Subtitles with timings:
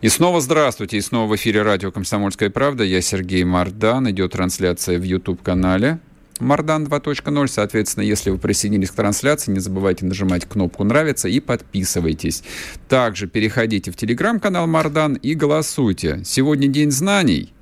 [0.00, 0.96] И снова здравствуйте.
[0.96, 2.84] И снова в эфире радио «Комсомольская правда».
[2.84, 4.08] Я Сергей Мардан.
[4.08, 5.98] Идет трансляция в YouTube-канале
[6.38, 7.48] Мардан 2.0.
[7.48, 12.44] Соответственно, если вы присоединились к трансляции, не забывайте нажимать кнопку «Нравится» и подписывайтесь.
[12.88, 16.20] Также переходите в телеграм-канал Мардан и голосуйте.
[16.24, 17.52] Сегодня День знаний.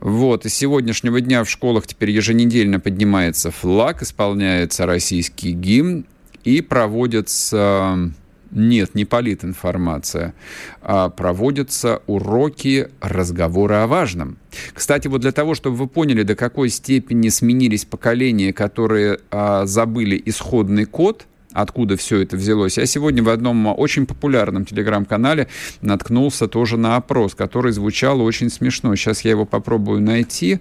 [0.00, 6.04] Вот, и с сегодняшнего дня в школах теперь еженедельно поднимается флаг, исполняется российский гимн
[6.44, 8.12] и проводятся
[8.52, 10.34] нет, не политинформация.
[10.82, 14.38] А проводятся уроки разговора о важном.
[14.74, 20.22] Кстати, вот для того, чтобы вы поняли, до какой степени сменились поколения, которые а, забыли
[20.24, 22.78] исходный код, откуда все это взялось.
[22.78, 25.48] Я сегодня в одном очень популярном телеграм-канале
[25.80, 28.94] наткнулся тоже на опрос, который звучал очень смешно.
[28.96, 30.60] Сейчас я его попробую найти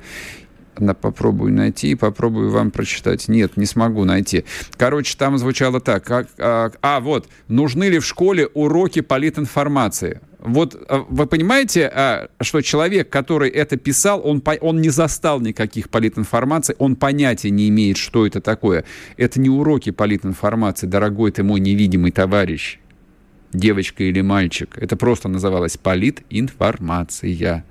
[0.80, 3.28] на, попробую найти и попробую вам прочитать.
[3.28, 4.46] Нет, не смогу найти.
[4.78, 6.04] Короче, там звучало так.
[6.04, 10.22] Как, а, а, вот, нужны ли в школе уроки политинформации?
[10.40, 15.90] Вот а, вы понимаете, а, что человек, который это писал, он, он не застал никаких
[15.90, 18.84] политинформаций, он понятия не имеет, что это такое.
[19.18, 22.80] Это не уроки политинформации, дорогой ты мой невидимый товарищ
[23.54, 24.78] девочка или мальчик.
[24.78, 27.64] Это просто называлось политинформация,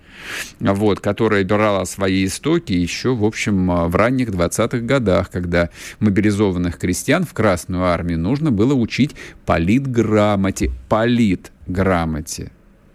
[0.61, 7.25] вот, которая брала свои истоки еще, в общем, в ранних 20-х годах, когда мобилизованных крестьян
[7.25, 9.15] в Красную армию нужно было учить
[9.47, 12.51] политграмоте, политграмоте.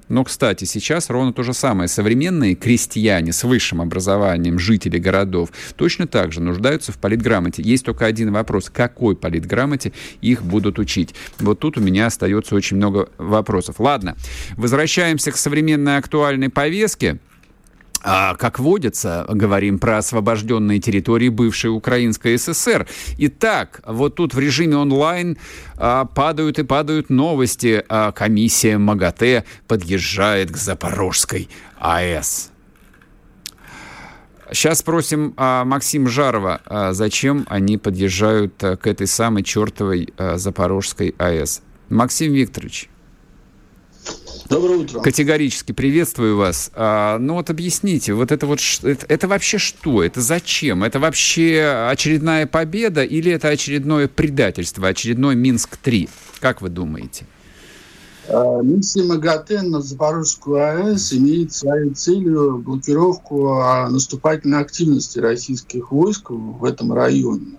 [0.07, 1.87] Но, кстати, сейчас ровно то же самое.
[1.87, 7.63] Современные крестьяне с высшим образованием, жители городов, точно так же нуждаются в политграмоте.
[7.63, 8.69] Есть только один вопрос.
[8.69, 11.15] Какой политграмоте их будут учить?
[11.39, 13.79] Вот тут у меня остается очень много вопросов.
[13.79, 14.15] Ладно,
[14.57, 17.19] возвращаемся к современной актуальной повестке.
[18.03, 22.87] А, как водится, говорим про освобожденные территории бывшей Украинской ССР.
[23.17, 25.37] Итак, вот тут в режиме онлайн
[25.77, 27.83] а, падают и падают новости.
[27.89, 32.51] А, комиссия МАГАТЭ подъезжает к Запорожской АЭС.
[34.51, 40.37] Сейчас спросим а, Максим Жарова, а, зачем они подъезжают а, к этой самой чертовой а,
[40.37, 41.63] Запорожской АЭС.
[41.89, 42.89] Максим Викторович,
[44.47, 44.99] Доброе утро.
[44.99, 46.69] Категорически приветствую вас.
[46.75, 50.03] А, ну вот объясните, вот это вот это, это вообще что?
[50.03, 50.83] Это зачем?
[50.83, 56.09] Это вообще очередная победа или это очередное предательство, очередной Минск-3?
[56.39, 57.25] Как вы думаете?
[58.27, 66.29] А, миссия МАГАТЭ на Запорожскую АЭС имеет своей целью блокировку а, наступательной активности российских войск
[66.29, 67.57] в этом районе.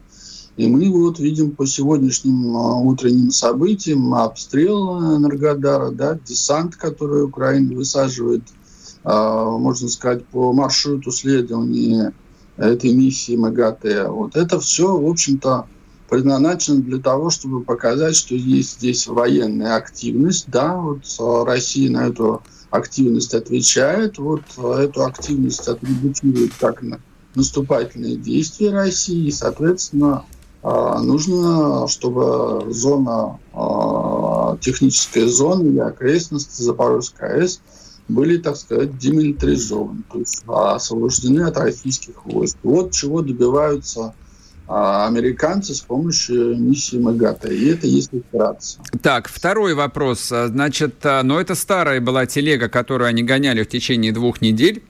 [0.57, 7.75] И мы вот видим по сегодняшним а, утренним событиям обстрел Энергодара, да, десант, который Украина
[7.75, 8.43] высаживает,
[9.05, 12.15] а, можно сказать, по маршруту следования
[12.57, 14.09] этой миссии МАГАТЭ.
[14.09, 15.67] Вот это все, в общем-то,
[16.09, 20.47] предназначено для того, чтобы показать, что есть здесь военная активность.
[20.49, 24.17] Да, вот а, Россия на эту активность отвечает.
[24.17, 26.99] Вот эту активность атрибутирует как на
[27.35, 29.27] наступательные действия России.
[29.27, 30.25] И, соответственно,
[31.01, 37.61] нужно, чтобы зона, а, техническая зона и окрестности Запорожской АЭС
[38.09, 42.57] были, так сказать, демилитаризованы, то есть освобождены от российских войск.
[42.65, 44.15] Вот чего добиваются
[44.67, 47.53] а, американцы с помощью миссии МАГАТА.
[47.53, 48.81] И это если вкратце.
[49.03, 50.27] Так, второй вопрос.
[50.29, 54.83] Значит, но это старая была телега, которую они гоняли в течение двух недель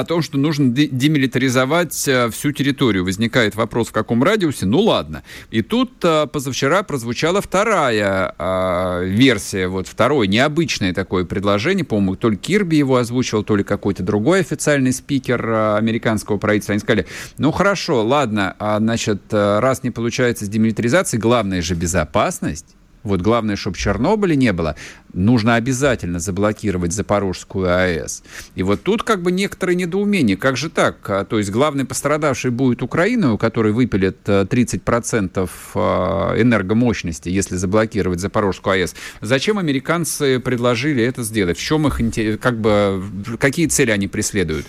[0.00, 3.04] о том, что нужно демилитаризовать э, всю территорию.
[3.04, 4.66] Возникает вопрос, в каком радиусе?
[4.66, 5.22] Ну ладно.
[5.50, 11.84] И тут э, позавчера прозвучала вторая э, версия, вот второе необычное такое предложение.
[11.84, 16.72] По-моему, то ли Кирби его озвучивал, то ли какой-то другой официальный спикер э, американского правительства.
[16.72, 17.06] Они сказали,
[17.38, 22.76] ну хорошо, ладно, а, значит, раз не получается с демилитаризацией, главное же безопасность.
[23.04, 24.76] Вот главное, чтобы Чернобыля не было,
[25.12, 28.22] нужно обязательно заблокировать Запорожскую АЭС.
[28.54, 30.36] И вот тут как бы некоторые недоумения.
[30.36, 30.98] Как же так?
[31.08, 37.56] А, то есть главный пострадавший будет Украина, у которой выпилят 30% а, а, энергомощности, если
[37.56, 38.94] заблокировать Запорожскую АЭС.
[39.20, 41.58] Зачем американцы предложили это сделать?
[41.58, 43.04] В чем их, как бы,
[43.38, 44.66] какие цели они преследуют?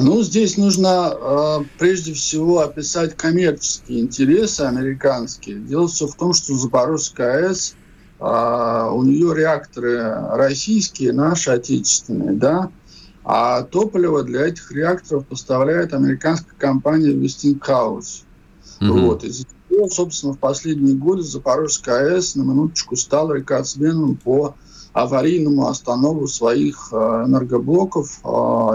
[0.00, 5.58] Ну, здесь нужно э, прежде всего описать коммерческие интересы американские.
[5.58, 7.74] Дело все в том, что Запорожская АЭС
[8.24, 12.70] а, у нее реакторы российские, наши отечественные, да,
[13.24, 18.22] а топливо для этих реакторов поставляет американская компания Westinghouse.
[18.80, 18.88] Mm-hmm.
[19.00, 19.24] Вот.
[19.24, 24.54] Из-за чего, собственно, в последние годы Запорожская АЭС на минуточку стала рекордсменом по
[24.92, 28.28] аварийному останову своих э, энергоблоков э,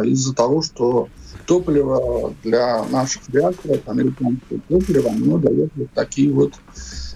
[0.07, 1.09] из-за того, что
[1.45, 6.53] топливо для наших реакторов, американское топливо, оно дает вот такие вот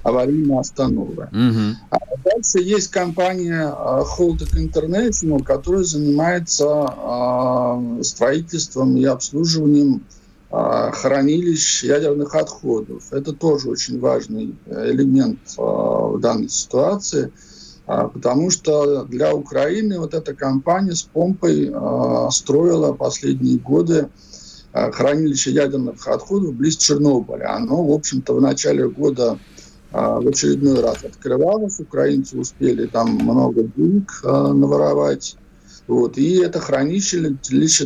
[0.04, 1.30] аварийные остановы.
[1.32, 1.78] Угу.
[1.90, 6.88] А дальше есть компания uh, Holtec International, которая занимается
[8.04, 10.04] строительством и обслуживанием
[10.50, 13.04] хранилищ ядерных отходов.
[13.12, 17.32] Это тоже очень важный элемент в данной ситуации,
[18.14, 21.74] потому что для Украины вот эта компания с помпой
[22.32, 24.10] строила последние годы
[24.72, 27.56] хранилище ядерных отходов близ Чернобыля.
[27.56, 29.38] Оно, в общем-то, в начале года
[29.92, 31.80] а, в очередной раз открывалась.
[31.80, 35.36] Украинцы успели там много денег а, наворовать.
[35.88, 36.18] Вот.
[36.18, 37.36] И это хранилище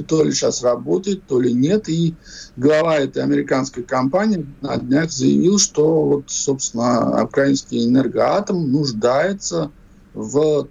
[0.03, 1.89] то ли сейчас работает, то ли нет.
[1.89, 2.15] И
[2.55, 9.84] глава этой американской компании на днях заявил, что, вот, собственно, украинский энергоатом нуждается в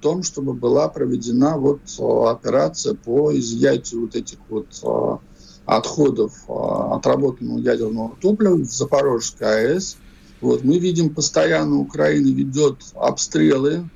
[0.01, 5.21] том, чтобы была проведена вот операция по изъятию вот этих вот
[5.67, 9.97] отходов отработанного ядерного топлива в Запорожской АЭС–
[10.45, 13.89] вот, мы видим, постоянно Украина ведет обстрелы,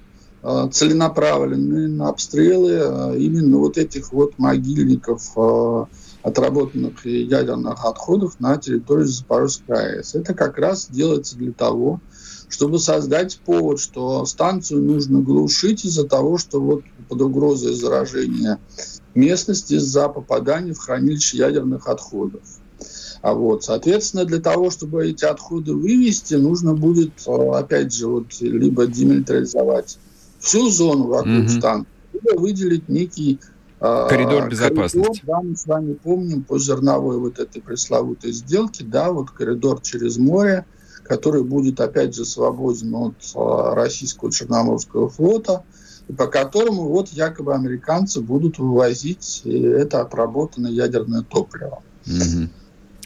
[0.43, 5.85] э, целенаправленные на обстрелы э, именно вот этих вот могильников э,
[6.23, 10.15] отработанных ядерных отходов на территории Запорожской АЭС.
[10.15, 12.18] Это как раз делается для того, чтобы
[12.79, 18.59] создать повод, что станцию нужно глушить из-за того, что вот под угрозой заражения
[19.15, 22.43] местности из-за попадания в хранилище ядерных отходов.
[23.21, 28.41] А вот, соответственно, для того, чтобы эти отходы вывести, нужно будет, э, опять же, вот,
[28.41, 29.99] либо демилитаризовать
[30.39, 31.49] всю зону вокруг угу.
[31.49, 33.41] станции, либо выделить некий
[33.81, 34.99] э, Коридор безопасности.
[34.99, 39.81] Коридор, да, мы с вами помним по зерновой вот этой пресловутой сделке, да, вот коридор
[39.81, 40.65] через море,
[41.09, 45.65] который будет, опять же, свободен от э, российского Черноморского флота,
[46.09, 51.83] и по которому вот якобы американцы будут вывозить это отработанное ядерное топливо.
[52.07, 52.49] Угу.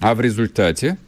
[0.00, 0.99] А в результате?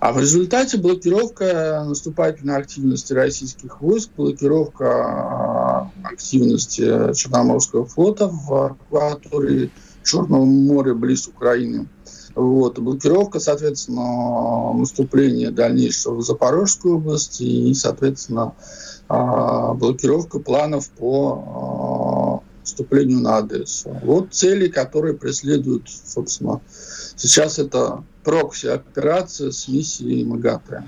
[0.00, 9.70] А в результате блокировка наступательной активности российских войск, блокировка а, активности Черноморского флота в акватории
[10.02, 11.86] Черного моря близ Украины.
[12.34, 12.78] Вот.
[12.78, 18.54] Блокировка, соответственно, наступления дальнейшего в Запорожскую область и, соответственно,
[19.08, 23.90] а, блокировка планов по а, вступлению на Одессу.
[24.02, 26.60] Вот цели, которые преследуют, собственно,
[27.16, 30.84] сейчас это прокси-операция с миссией МАГАТЭ.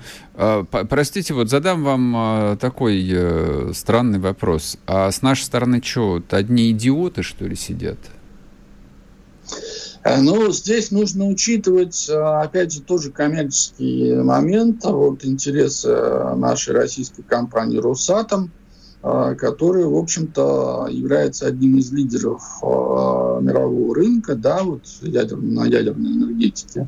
[0.89, 4.77] Простите, вот задам вам а, такой э, странный вопрос.
[4.87, 7.99] А с нашей стороны что, одни идиоты, что ли, сидят?
[10.07, 15.89] Э, ну, здесь нужно учитывать, э, опять же, тоже коммерческий момент, вот интересы
[16.35, 18.51] нашей российской компании «Росатом»,
[19.03, 25.65] а, который, в общем-то, является одним из лидеров а, мирового рынка, да, вот ядер, на
[25.65, 26.87] ядерной энергетике.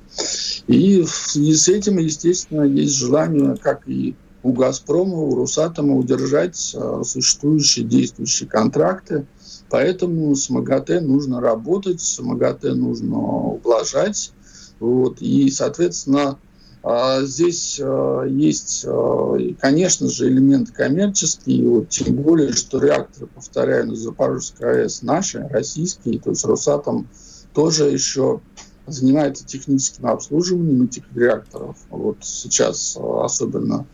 [0.67, 6.75] И в связи с этим, естественно, есть желание, как и у «Газпрома», у «Росатома» удержать
[6.75, 9.25] а, существующие действующие контракты.
[9.69, 14.31] Поэтому с МАГАТЭ нужно работать, с МАГАТЭ нужно ублажать.
[14.79, 16.39] Вот, и, соответственно,
[16.81, 23.87] а здесь э, есть, э, конечно же, элемент коммерческий, вот, тем более, что реакторы, повторяю,
[23.87, 27.09] на Запорожской АЭС наши, российские, то есть Росатом
[27.53, 28.39] тоже еще
[28.87, 31.77] занимается техническим обслуживанием этих реакторов.
[31.89, 33.85] Вот сейчас, особенно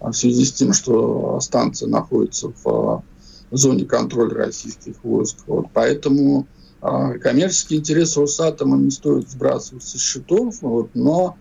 [0.00, 3.02] в связи с тем, что станция находится в
[3.50, 5.38] зоне контроля российских войск.
[5.46, 6.46] Вот, поэтому
[6.80, 11.36] коммерческий интерес Росатома не стоит сбрасывать со счетов, вот, но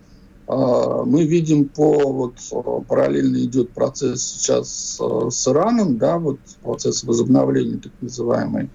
[0.46, 6.40] а, мы видим по вот а, параллельно идет процесс сейчас а, с Ираном, да, вот
[6.62, 8.70] процесс возобновления так называемой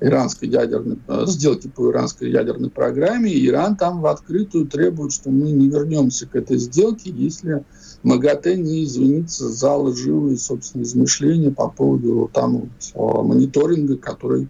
[0.00, 3.32] иранской ядерной сделки по иранской ядерной программе.
[3.46, 7.64] Иран там в открытую требует, что мы не вернемся к этой сделке, если
[8.02, 14.48] МАГАТЭ не извинится за лживые, собственно, измышления по поводу там мониторинга, который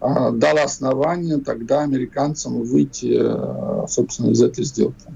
[0.00, 3.20] дал основание тогда американцам выйти,
[3.86, 5.06] собственно, из этой сделки.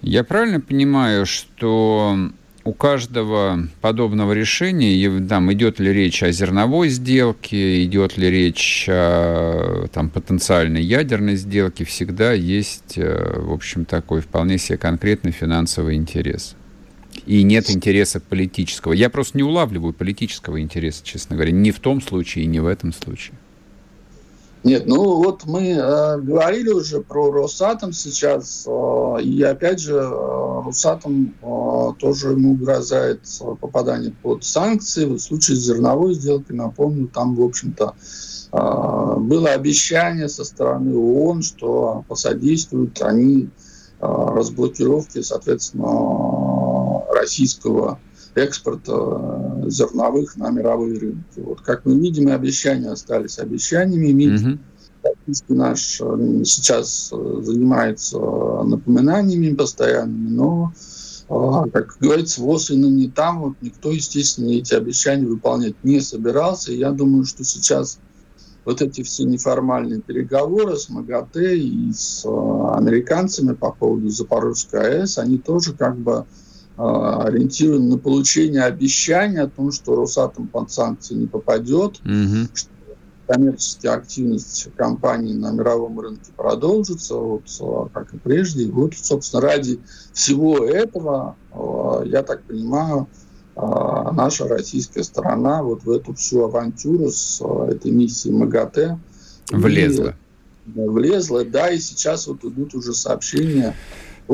[0.00, 2.16] Я правильно понимаю, что
[2.64, 9.86] у каждого подобного решения, там, идет ли речь о зерновой сделке, идет ли речь о
[9.92, 16.54] там, потенциальной ядерной сделке, всегда есть, э, в общем, такой вполне себе конкретный финансовый интерес.
[17.26, 18.92] И нет интереса политического.
[18.92, 21.52] Я просто не улавливаю политического интереса, честно говоря.
[21.52, 23.34] Ни в том случае, ни в этом случае.
[24.64, 30.62] Нет, ну вот мы э, говорили уже про Росатом сейчас, э, и опять же э,
[30.64, 33.22] Росатом э, тоже ему угрожает
[33.60, 35.04] попадание под санкции.
[35.04, 37.94] В случае зерновой сделкой, напомню, там, в общем-то,
[38.52, 43.48] э, было обещание со стороны ООН, что посодействуют они
[44.00, 47.98] э, разблокировке, соответственно, российского
[48.34, 51.38] экспорта э, зерновых на мировые рынки.
[51.38, 54.12] Вот как мы видим, и обещания остались обещаниями.
[54.12, 54.58] МИД
[55.26, 55.54] угу.
[55.54, 60.72] наш э, сейчас э, занимается напоминаниями постоянными, но,
[61.72, 63.40] как говорится, ВОЗ и не там.
[63.40, 66.72] Вот никто, естественно, эти обещания выполнять не собирался.
[66.72, 67.98] И я думаю, что сейчас
[68.64, 75.38] вот эти все неформальные переговоры с МАГАТЭ и с американцами по поводу Запорожской АЭС, они
[75.38, 76.26] тоже как бы
[76.76, 82.48] ориентирован на получение обещания о том, что Росатом под санкции не попадет, угу.
[82.54, 82.70] что
[83.26, 88.70] коммерческая активность компании на мировом рынке продолжится, вот, а, как и прежде.
[88.70, 89.80] Вот, собственно, ради
[90.12, 93.08] всего этого, а, я так понимаю,
[93.54, 97.38] наша российская сторона вот в эту всю авантюру с
[97.68, 98.98] этой миссией МАГАТЭ
[99.50, 100.14] влезла.
[100.66, 103.76] И, влезла, да, и сейчас вот идут уже сообщения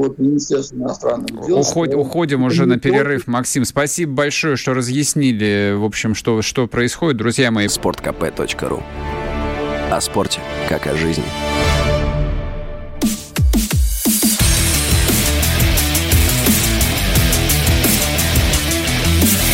[0.07, 1.59] от Министерства иностранных дел.
[1.59, 3.27] Уход, уходим уже на перерыв.
[3.27, 7.17] Максим, спасибо большое, что разъяснили, в общем, что, что происходит.
[7.17, 7.69] Друзья мои.
[7.69, 8.83] Спорткп.ру
[9.91, 11.25] О спорте, как о жизни.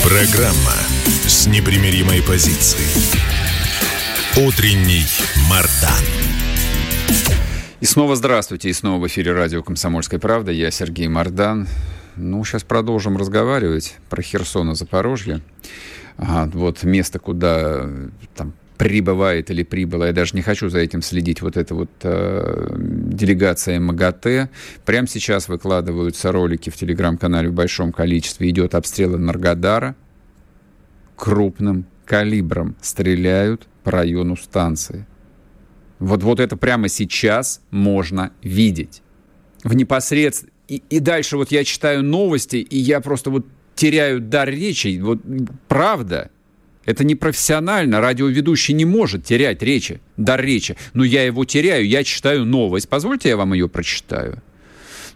[0.03, 0.77] Программа
[1.27, 2.87] с непримиримой позицией.
[4.37, 5.05] Утренний
[5.49, 6.34] Мардан.
[7.85, 10.51] И снова здравствуйте, и снова в эфире радио «Комсомольская правда».
[10.51, 11.69] Я Сергей Мордан.
[12.17, 15.43] Ну, сейчас продолжим разговаривать про Херсон и Запорожье.
[16.17, 17.87] Ага, вот место, куда
[18.35, 22.75] там прибывает или прибыла, я даже не хочу за этим следить, вот эта вот э,
[22.79, 24.49] делегация МАГАТЭ.
[24.87, 28.49] Прямо сейчас выкладываются ролики в телеграм-канале в большом количестве.
[28.49, 29.95] Идет обстрел Энергодара
[31.17, 32.77] крупным калибром.
[32.81, 35.07] Стреляют по району станции.
[35.99, 39.03] Вот, вот это прямо сейчас можно видеть.
[39.63, 40.53] В непосредственно...
[40.67, 44.99] И, и дальше вот я читаю новости, и я просто вот теряю дар речи.
[45.01, 45.21] Вот
[45.69, 46.31] правда.
[46.85, 48.01] Это не профессионально.
[48.01, 50.77] Радиоведущий не может терять речи, дар речи.
[50.93, 52.89] Но я его теряю, я читаю новость.
[52.89, 54.43] Позвольте, я вам ее прочитаю.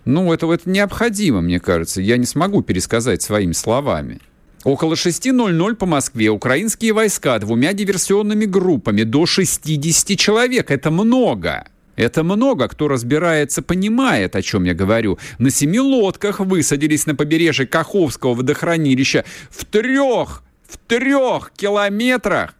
[0.04, 2.00] Ну, это, это необходимо, мне кажется.
[2.00, 4.20] Я не смогу пересказать своими словами.
[4.64, 10.70] Около 6.00 по Москве украинские войска двумя диверсионными группами до 60 человек.
[10.70, 11.68] Это много.
[11.94, 12.68] Это много.
[12.68, 15.18] Кто разбирается, понимает, о чем я говорю.
[15.38, 22.54] На семи лодках высадились на побережье Каховского водохранилища в трех, в трех километрах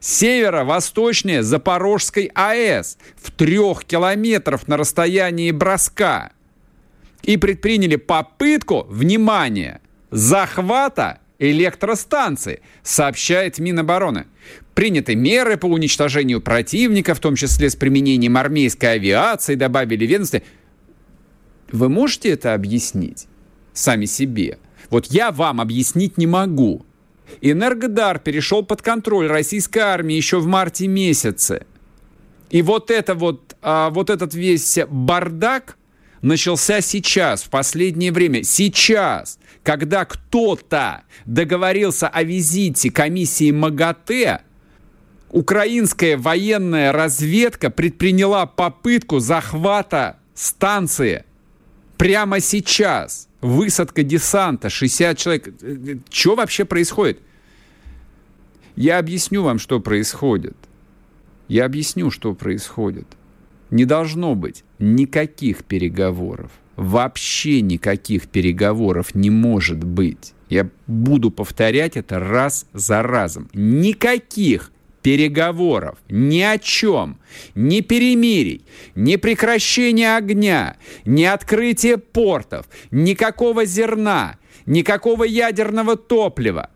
[0.00, 6.30] северо-восточнее Запорожской АЭС, в трех километрах на расстоянии броска.
[7.22, 14.26] И предприняли попытку, внимание, захвата электростанции, сообщает Минобороны.
[14.74, 20.42] Приняты меры по уничтожению противника, в том числе с применением армейской авиации, добавили ведомства.
[21.72, 23.26] Вы можете это объяснить
[23.72, 24.58] сами себе?
[24.90, 26.84] Вот я вам объяснить не могу.
[27.40, 31.66] Энергодар перешел под контроль российской армии еще в марте месяце.
[32.50, 35.76] И вот это вот, а, вот этот весь бардак
[36.22, 38.44] начался сейчас, в последнее время.
[38.44, 44.42] Сейчас когда кто-то договорился о визите комиссии МАГАТЭ,
[45.30, 51.24] украинская военная разведка предприняла попытку захвата станции
[51.96, 53.26] прямо сейчас.
[53.40, 55.48] Высадка десанта, 60 человек.
[56.10, 57.18] Что вообще происходит?
[58.76, 60.56] Я объясню вам, что происходит.
[61.48, 63.08] Я объясню, что происходит.
[63.70, 70.34] Не должно быть никаких переговоров вообще никаких переговоров не может быть.
[70.48, 73.48] Я буду повторять это раз за разом.
[73.52, 74.70] Никаких
[75.02, 77.18] переговоров ни о чем,
[77.54, 78.64] ни перемирий,
[78.94, 86.70] ни прекращения огня, ни открытия портов, никакого зерна, никакого ядерного топлива,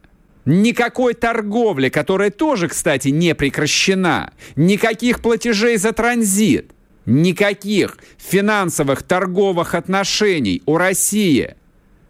[0.44, 6.72] никакой торговли, которая тоже, кстати, не прекращена, никаких платежей за транзит–
[7.06, 11.54] Никаких финансовых торговых отношений у России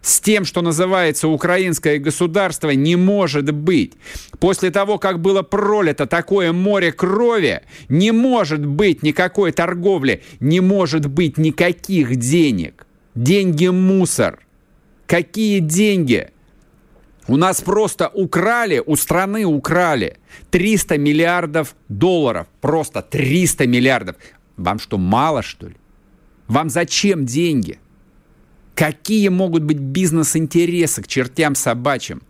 [0.01, 3.93] с тем, что называется украинское государство, не может быть.
[4.39, 11.05] После того, как было пролито такое море крови, не может быть никакой торговли, не может
[11.05, 12.85] быть никаких денег.
[13.13, 14.39] Деньги– мусор–
[15.11, 16.29] Какие деньги?
[17.27, 20.19] У нас просто украли, у страны украли
[20.51, 22.47] 300 миллиардов долларов.
[22.61, 24.15] Просто 300 миллиардов.
[24.61, 25.75] Вам что, мало, что ли?
[26.47, 27.79] Вам зачем деньги?
[28.75, 32.21] Какие могут быть бизнес-интересы к чертям собачьим?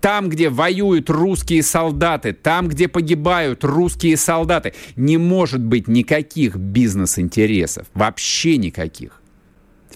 [0.00, 7.88] Там, где воюют русские солдаты, там, где погибают русские солдаты, не может быть никаких бизнес-интересов.
[7.94, 9.20] Вообще никаких.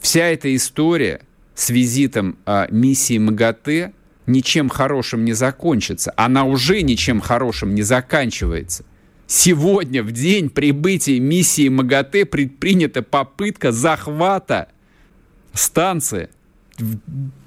[0.01, 1.21] Вся эта история
[1.55, 3.93] с визитом э, миссии МАГАТЭ
[4.27, 6.13] ничем хорошим не закончится.
[6.17, 8.85] Она уже ничем хорошим не заканчивается.
[9.33, 14.67] Сегодня, в день прибытия миссии МАГАТЭ, предпринята попытка захвата
[15.53, 16.31] станции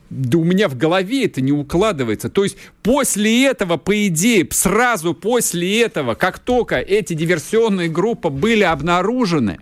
[0.10, 2.30] да у меня в голове это не укладывается.
[2.30, 8.64] То есть после этого, по идее, сразу после этого, как только эти диверсионные группы были
[8.64, 9.58] обнаружены,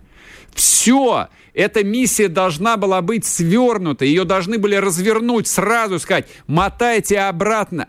[0.54, 7.88] все, эта миссия должна была быть свернута, ее должны были развернуть, сразу сказать, мотайте обратно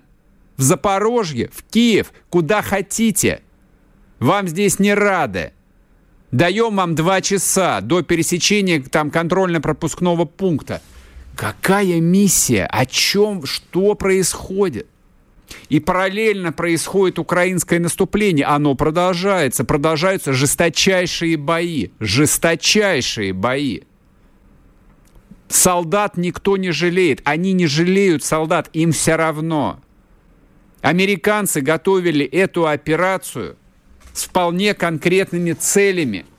[0.58, 3.44] в Запорожье, в Киев, куда хотите.
[4.24, 5.53] Вам здесь не рады.
[6.32, 10.82] Даем вам два часа до пересечения там контрольно-пропускного пункта–
[11.36, 12.65] Какая миссия?
[12.65, 13.46] О чем?
[13.46, 14.88] Что происходит?
[15.70, 18.46] И параллельно происходит украинское наступление.
[18.46, 19.63] Оно продолжается.
[19.63, 21.89] Продолжаются жесточайшие бои.
[22.00, 23.82] Жесточайшие бои.
[25.48, 27.22] Солдат никто не жалеет.
[27.25, 28.70] Они не жалеют солдат.
[28.74, 29.80] Им все равно.
[30.82, 33.58] Американцы готовили эту операцию
[34.13, 36.25] с вполне конкретными целями–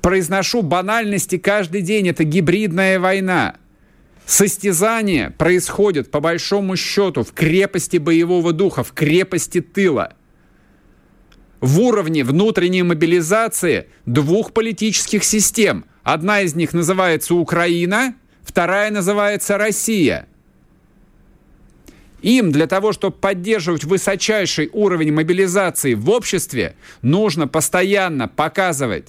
[0.00, 2.08] произношу банальности каждый день.
[2.08, 3.56] Это гибридная война.
[4.26, 10.14] Состязание происходит, по большому счету, в крепости боевого духа, в крепости тыла.
[11.60, 15.84] В уровне внутренней мобилизации двух политических систем.
[16.02, 20.26] Одна из них называется Украина, вторая называется Россия.
[22.24, 29.08] Им для того, чтобы поддерживать высочайший уровень мобилизации в обществе, нужно постоянно показывать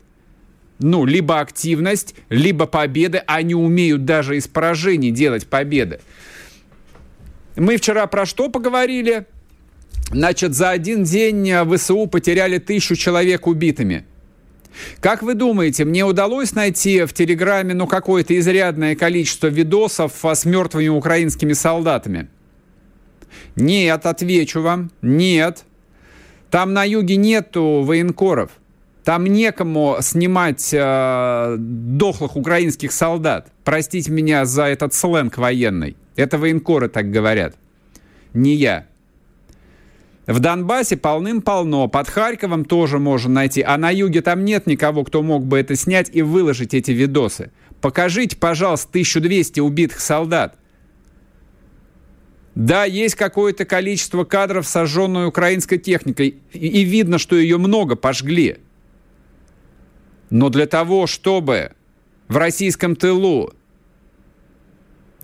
[0.80, 3.23] ну, либо активность, либо победы.
[3.25, 6.01] Они умеют даже из поражений делать победы.
[7.56, 9.25] Мы вчера про что поговорили?
[10.12, 14.06] Значит, за один день ВСУ потеряли тысячу человек убитыми.
[14.99, 20.89] Как вы думаете, мне удалось найти в Телеграме ну, какое-то изрядное количество видосов с мертвыми
[20.89, 22.28] украинскими солдатами?
[23.56, 25.65] Нет, отвечу вам, нет.
[26.50, 28.52] Там на юге нету военкоров–
[29.06, 33.52] там некому снимать э, дохлых украинских солдат.
[33.63, 35.95] Простите меня за этот сленг военный.
[36.15, 37.56] Это военкоры так говорят.
[38.34, 38.88] Не я.
[40.26, 41.88] В Донбассе полным-полно.
[41.88, 43.62] Под Харьковом тоже можно найти.
[43.62, 47.52] А на юге там нет никого, кто мог бы это снять и выложить эти видосы.
[47.82, 50.58] Покажите, пожалуйста, 1200 убитых солдат.
[52.56, 56.38] Да, есть какое-то количество кадров, сожженной украинской техникой.
[56.54, 58.58] И видно, что ее много пожгли.
[60.30, 61.74] Но для того, чтобы
[62.30, 63.54] в российском тылу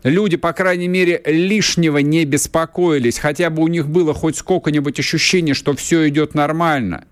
[0.03, 5.55] люди, по крайней мере, лишнего не беспокоились, хотя бы у них было хоть сколько-нибудь ощущение,
[5.55, 7.05] что все идет нормально.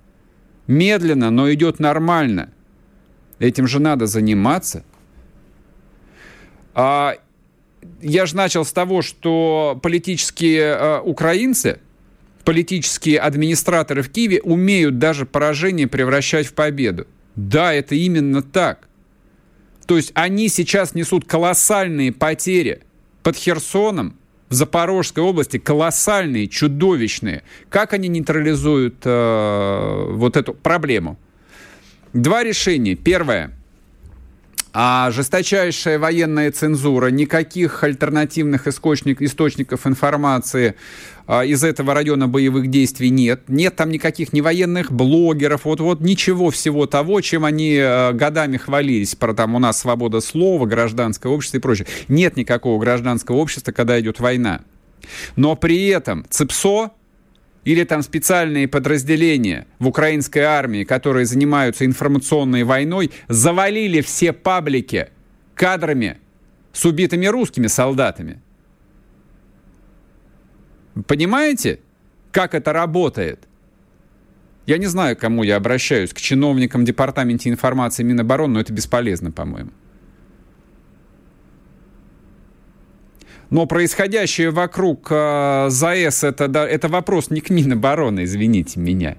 [0.67, 2.51] Медленно, но идет нормально.
[3.39, 4.83] Этим же надо заниматься.
[6.75, 7.15] А,
[8.01, 11.79] я же начал с того, что политические а, украинцы,
[12.45, 17.07] политические администраторы в Киеве умеют даже поражение превращать в победу.
[17.35, 18.87] Да, это именно так.
[19.85, 22.83] То есть они сейчас несут колоссальные потери
[23.23, 24.15] под Херсоном,
[24.49, 27.43] в Запорожской области колоссальные, чудовищные.
[27.69, 31.19] Как они нейтрализуют э, вот эту проблему?
[32.13, 32.95] Два решения.
[32.95, 33.51] Первое.
[34.71, 40.75] А жесточайшая военная цензура, никаких альтернативных источник, источников информации
[41.25, 43.41] а, из этого района боевых действий нет.
[43.47, 49.15] Нет там никаких ни военных блогеров, вот-вот ничего всего того, чем они а, годами хвалились,
[49.15, 51.87] про там у нас свобода слова, гражданское общество и прочее.
[52.07, 54.61] Нет никакого гражданского общества, когда идет война.
[55.35, 56.91] Но при этом ЦИПСО
[57.63, 65.09] или там специальные подразделения в украинской армии, которые занимаются информационной войной, завалили все паблики
[65.55, 66.17] кадрами
[66.73, 68.41] с убитыми русскими солдатами.
[71.07, 71.79] Понимаете,
[72.31, 73.47] как это работает?
[74.65, 79.31] Я не знаю, к кому я обращаюсь, к чиновникам Департамента информации Минобороны, но это бесполезно,
[79.31, 79.71] по-моему.
[83.49, 89.17] Но происходящее вокруг э, ЗАЭС это, да, это вопрос не к Минобороны, извините меня.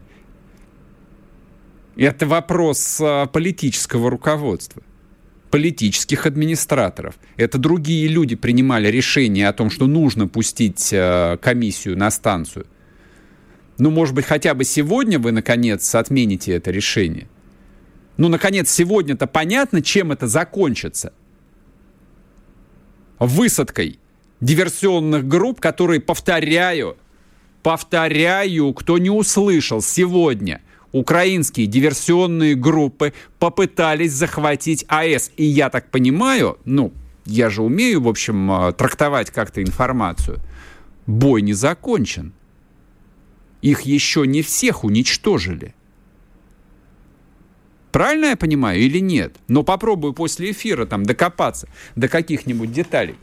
[1.96, 4.82] Это вопрос э, политического руководства.
[5.50, 7.16] политических администраторов.
[7.36, 12.66] Это другие люди принимали решение о том, что нужно пустить э, комиссию на станцию.
[13.78, 17.26] Ну, может быть, хотя бы сегодня вы, наконец, отмените это решение.
[18.16, 21.12] Ну, наконец, сегодня-то понятно, чем это закончится.
[23.18, 23.99] Высадкой
[24.40, 26.96] диверсионных групп, которые, повторяю,
[27.62, 30.60] повторяю, кто не услышал сегодня–
[30.92, 35.32] украинские диверсионные группы попытались захватить АЭС.
[35.36, 36.92] И я так понимаю, ну,
[37.24, 40.40] я же умею, в общем, а, трактовать как-то информацию.
[41.06, 42.32] Бой не закончен.
[43.62, 45.74] Их еще не всех уничтожили.
[47.92, 49.36] Правильно я понимаю или нет?
[49.48, 53.16] Но попробую после эфира там докопаться до каких-нибудь деталей.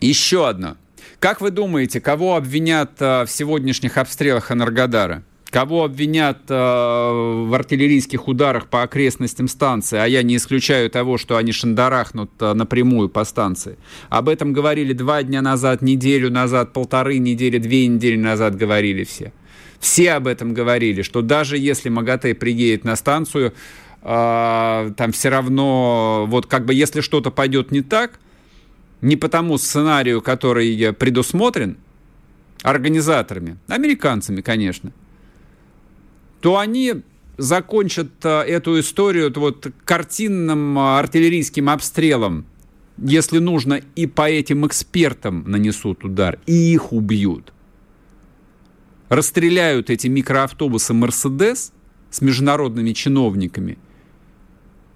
[0.00, 0.76] Еще одно.
[1.18, 5.22] Как вы думаете, кого обвинят э, в сегодняшних обстрелах Энергодара?
[5.50, 11.36] Кого обвинят э, в артиллерийских ударах по окрестностям станции, а я не исключаю того, что
[11.36, 13.76] они шандарахнут э, напрямую по станции.
[14.08, 19.32] Об этом говорили два дня назад, неделю назад, полторы недели, две недели назад говорили все.
[19.80, 23.52] Все об этом говорили, что даже если МАГАТЭ приедет на станцию,
[24.02, 28.18] там все равно, вот как бы если что-то пойдет не так,
[29.02, 31.76] не по тому сценарию, который предусмотрен
[32.62, 34.92] организаторами, американцами, конечно,
[36.40, 37.02] то они
[37.36, 42.44] закончат а, эту историю вот картинным а, артиллерийским обстрелом,
[42.98, 47.52] если нужно, и по этим экспертам нанесут удар, и их убьют.
[49.08, 51.72] Расстреляют эти микроавтобусы «Мерседес»
[52.10, 53.78] с международными чиновниками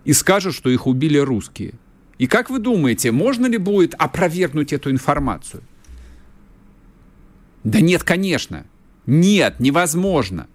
[0.04, 1.74] и скажут, что их убили русские–
[2.18, 5.62] и как вы думаете, можно ли будет опровергнуть эту информацию?
[7.64, 8.66] Да нет, конечно.
[9.06, 10.46] Нет, невозможно.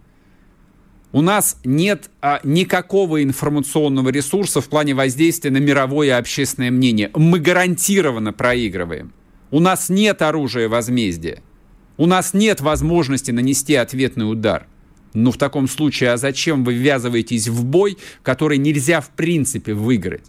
[1.11, 7.09] У нас нет а, никакого информационного ресурса в плане воздействия на мировое общественное мнение.
[7.15, 9.11] Мы гарантированно проигрываем.
[9.49, 11.41] У нас нет оружия возмездия.
[11.97, 14.67] У нас нет возможности нанести ответный удар.
[15.13, 20.25] Но в таком случае, а зачем вы ввязываетесь в бой, который нельзя в принципе выиграть?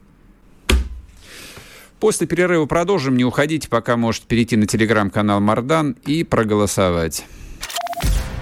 [2.01, 3.16] После перерыва продолжим.
[3.16, 7.25] Не уходите, пока можете перейти на телеграм-канал Мардан и проголосовать.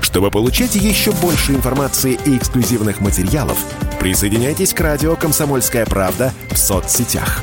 [0.00, 3.58] Чтобы получать еще больше информации и эксклюзивных материалов,
[4.00, 7.42] присоединяйтесь к радио «Комсомольская правда» в соцсетях.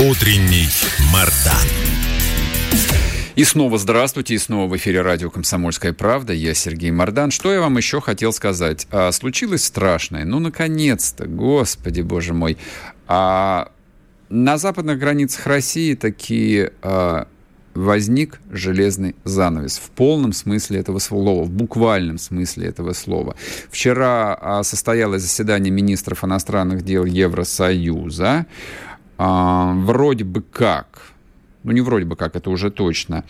[0.00, 0.66] Утренний
[1.12, 1.54] Мардан.
[3.36, 6.32] И снова здравствуйте, и снова в эфире радио «Комсомольская правда».
[6.32, 7.30] Я Сергей Мордан.
[7.30, 8.88] Что я вам еще хотел сказать?
[8.90, 10.24] А, случилось страшное.
[10.24, 12.58] Ну, наконец-то, господи, боже мой.
[13.06, 13.70] А,
[14.30, 17.28] на западных границах России такие а,
[17.74, 23.36] возник железный занавес в полном смысле этого слова, в буквальном смысле этого слова.
[23.70, 28.46] Вчера а, состоялось заседание министров иностранных дел Евросоюза.
[29.18, 31.14] А, вроде бы как
[31.64, 33.24] ну не вроде бы как, это уже точно,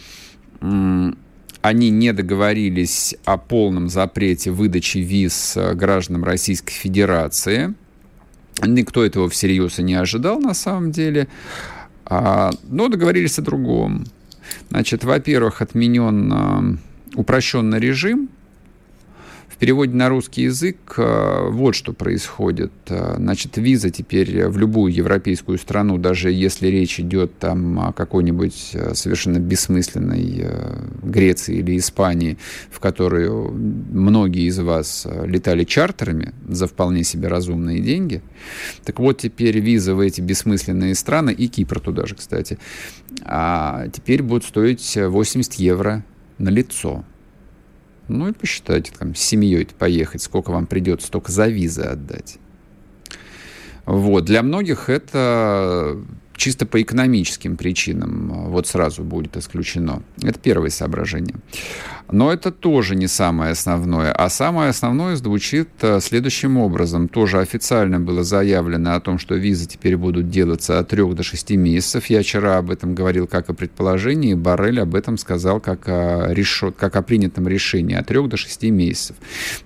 [0.61, 7.75] они не договорились о полном запрете выдачи виз э, гражданам Российской Федерации.
[8.63, 11.29] Никто этого всерьез и не ожидал на самом деле.
[12.05, 14.05] А, но договорились о другом.
[14.69, 16.77] Значит, во-первых, отменен э,
[17.15, 18.29] упрощенный режим
[19.55, 22.73] в переводе на русский язык э, вот что происходит.
[22.89, 28.71] Э, значит, виза теперь в любую европейскую страну, даже если речь идет там о какой-нибудь
[28.73, 30.45] э, совершенно бессмысленной
[31.05, 32.37] Греции или Испании,
[32.69, 38.23] в которую многие из вас летали чартерами за вполне себе разумные деньги.
[38.85, 42.59] Так вот, теперь виза в эти бессмысленные страны, и Кипр туда же, кстати,
[43.23, 46.05] а теперь будут стоить 80 евро
[46.39, 47.05] на лицо.
[48.09, 52.39] Ну и посчитайте, там, с семьей поехать, сколько вам придется только за визы отдать.
[53.87, 54.25] Вот.
[54.25, 55.99] Для многих это
[56.37, 60.03] чисто по экономическим причинам вот сразу будет исключено.
[60.23, 61.37] Это первое соображение.
[62.11, 64.13] Но это тоже не самое основное.
[64.13, 67.09] А самое основное звучит э, следующим образом.
[67.09, 71.51] Тоже официально было заявлено о том, что визы теперь будут делаться от 3 до 6
[71.53, 72.07] месяцев.
[72.07, 74.35] Я вчера об этом говорил как о предположении.
[74.35, 78.63] Барель об этом сказал как о, решет, как о принятом решении от 3 до 6
[78.65, 79.17] месяцев.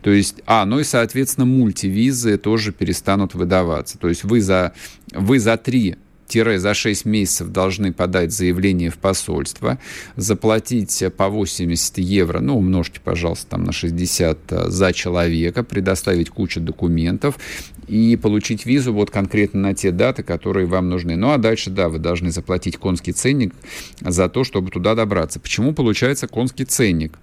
[0.01, 3.99] То есть, а, ну и, соответственно, мультивизы тоже перестанут выдаваться.
[3.99, 4.73] То есть вы за,
[5.13, 5.97] вы за 3
[6.33, 9.79] за 6 месяцев должны подать заявление в посольство,
[10.17, 16.61] заплатить по 80 евро, ну, умножьте, пожалуйста, там на 60 э, за человека, предоставить кучу
[16.61, 17.39] документов
[17.87, 21.17] и получить визу вот конкретно на те даты, которые вам нужны.
[21.17, 23.55] Ну, а дальше, да, вы должны заплатить конский ценник
[24.01, 25.41] за то, чтобы туда добраться.
[25.41, 27.19] Почему получается конский ценник?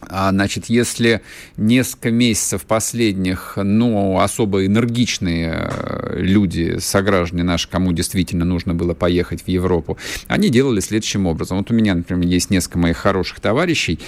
[0.00, 1.22] А, значит, если
[1.56, 9.42] несколько месяцев последних, ну, особо энергичные э, люди, сограждане наши, кому действительно нужно было поехать
[9.42, 9.96] в Европу,
[10.28, 11.58] они делали следующим образом.
[11.58, 13.98] Вот у меня, например, есть несколько моих хороших товарищей,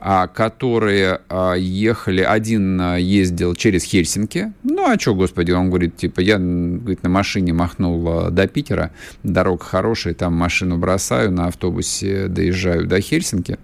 [0.00, 6.20] а, которые а, ехали, один ездил через Хельсинки, ну, а что, господи, он говорит, типа,
[6.20, 12.86] я говорит, на машине махнул до Питера, дорога хорошая, там машину бросаю, на автобусе доезжаю
[12.86, 13.58] до Хельсинки,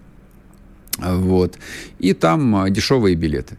[0.97, 1.57] вот.
[1.99, 3.57] И там а, дешевые билеты.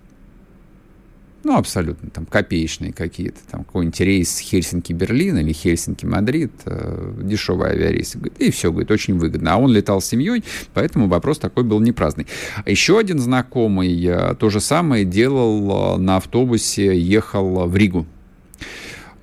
[1.44, 8.16] Ну, абсолютно, там, копеечные какие-то, там, какой-нибудь рейс Хельсинки-Берлин или Хельсинки-Мадрид, э, дешевый авиарейс.
[8.38, 9.54] И все, говорит, очень выгодно.
[9.54, 12.28] А он летал с семьей, поэтому вопрос такой был не праздный.
[12.64, 18.06] Еще один знакомый э, то же самое делал э, на автобусе, ехал в Ригу.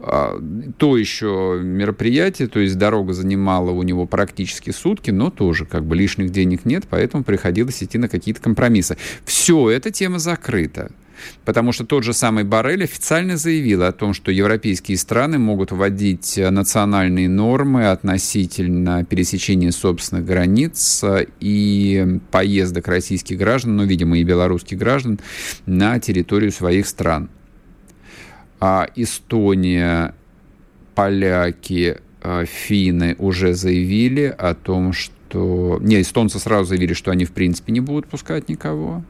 [0.02, 0.42] А,
[0.78, 5.96] то еще мероприятие, то есть дорога занимала у него практически сутки, но тоже как бы
[5.96, 8.98] лишних денег нет, поэтому приходилось идти на какие-то компромиссы.
[9.26, 10.92] Все, эта тема закрыта.
[11.44, 16.38] Потому что тот же самый Барель официально заявил о том, что европейские страны могут вводить
[16.38, 21.04] национальные нормы относительно пересечения собственных границ
[21.42, 25.20] и поездок российских граждан, ну, видимо, и белорусских граждан
[25.66, 27.30] на территорию своих стран
[28.96, 30.14] Эстония,
[30.96, 35.78] поляки, а, финны уже заявили о том, что...
[35.82, 39.04] Не, эстонцы сразу заявили, что они, в принципе, не будут пускать никого.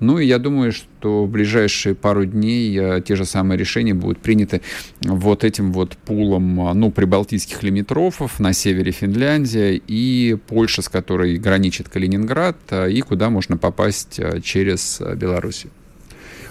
[0.00, 4.18] Ну и я думаю, что в ближайшие пару дней а, те же самые решения будут
[4.18, 4.60] приняты
[5.00, 11.38] вот этим вот пулом, а, ну, прибалтийских лимитрофов на севере Финляндия и Польша, с которой
[11.38, 12.58] граничит Калининград,
[12.90, 15.72] и куда можно попасть через Белоруссию.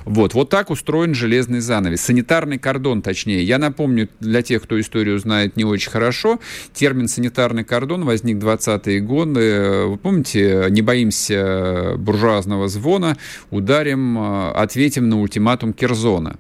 [0.10, 2.02] Вот, вот так устроен железный занавес.
[2.02, 3.44] Санитарный кордон, точнее.
[3.44, 6.40] Я напомню, для тех, кто историю знает не очень хорошо,
[6.74, 9.86] термин санитарный кордон возник в 20-е годы.
[9.86, 13.18] Вы помните, не боимся буржуазного звона,
[13.52, 16.40] ударим, ответим на ультиматум Керзона.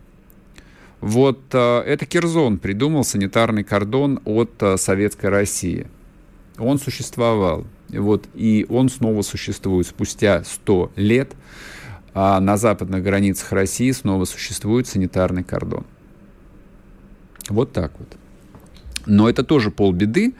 [0.99, 5.85] Вот э, это Керзон придумал санитарный кордон от э, Советской России.
[6.57, 7.67] Он существовал.
[7.89, 11.33] Вот, и он снова существует спустя 100 лет
[12.13, 15.85] а на западных границах России снова существует санитарный кордон.
[17.49, 18.07] Вот так вот.
[19.05, 20.33] Но это тоже полбеды.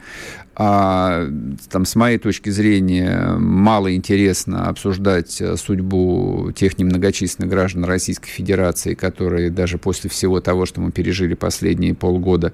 [0.62, 1.26] А,
[1.70, 8.92] там, с моей точки зрения, мало интересно обсуждать э, судьбу тех немногочисленных граждан Российской Федерации,
[8.92, 12.52] которые даже после всего того, что мы пережили последние полгода,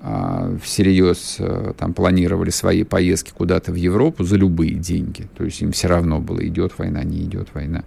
[0.00, 5.26] а, всерьез э, там, планировали свои поездки куда-то в Европу за любые деньги.
[5.36, 7.82] То есть им все равно было, идет война, не идет война.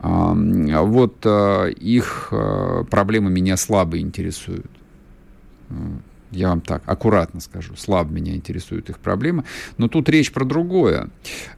[0.00, 2.32] Вот э, их
[2.90, 4.70] проблемы меня слабо интересуют
[6.34, 9.44] я вам так аккуратно скажу, слабо меня интересуют их проблемы.
[9.78, 11.08] Но тут речь про другое.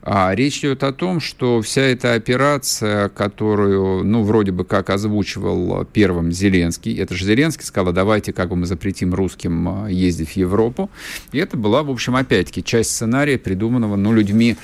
[0.02, 5.84] А, речь идет о том, что вся эта операция, которую, ну, вроде бы как озвучивал
[5.84, 10.36] первым Зеленский, это же Зеленский сказал, давайте как бы мы запретим русским а, ездить в
[10.36, 10.90] Европу.
[11.32, 14.56] И это была, в общем, опять-таки часть сценария, придуманного, ну, людьми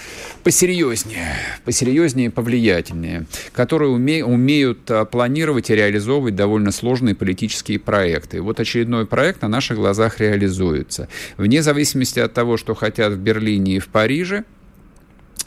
[0.42, 8.42] посерьезнее, посерьезнее и повлиятельнее, которые уме, умеют а, планировать и реализовывать довольно сложные политические проекты.
[8.42, 11.08] Вот очередной проект на наших глазах глазах реализуется.
[11.36, 14.44] Вне зависимости от того, что хотят в Берлине и в Париже,